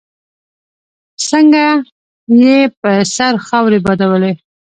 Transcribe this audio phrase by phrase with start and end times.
[1.29, 1.63] څنګه
[2.41, 4.31] يې پر سر خاورې بادولې.